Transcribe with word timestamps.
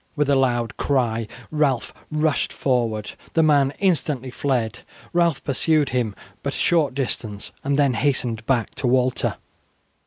With 0.15 0.31
a 0.31 0.35
loud 0.35 0.77
cry 0.77 1.27
Ralph 1.51 1.93
rushed 2.11 2.51
forward. 2.51 3.11
The 3.33 3.43
man 3.43 3.71
instantly 3.77 4.31
fled. 4.31 4.79
Ralph 5.13 5.43
pursued 5.43 5.89
him 5.89 6.15
but 6.41 6.55
a 6.55 6.57
short 6.57 6.95
distance 6.95 7.51
and 7.63 7.77
then 7.77 7.93
hastened 7.93 8.43
back 8.47 8.73
to 8.77 8.87
Walter. 8.87 9.35